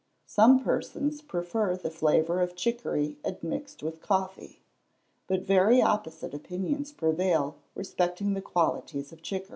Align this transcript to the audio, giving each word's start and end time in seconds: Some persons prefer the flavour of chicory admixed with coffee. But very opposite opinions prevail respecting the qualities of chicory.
Some 0.25 0.61
persons 0.63 1.21
prefer 1.21 1.77
the 1.77 1.91
flavour 1.91 2.41
of 2.41 2.55
chicory 2.55 3.17
admixed 3.23 3.83
with 3.83 4.01
coffee. 4.01 4.63
But 5.27 5.43
very 5.45 5.79
opposite 5.79 6.33
opinions 6.33 6.91
prevail 6.91 7.57
respecting 7.75 8.33
the 8.33 8.41
qualities 8.41 9.11
of 9.13 9.21
chicory. 9.21 9.49